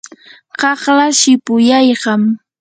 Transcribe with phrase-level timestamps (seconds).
[0.59, 2.21] qaqlaa shipuyaykam.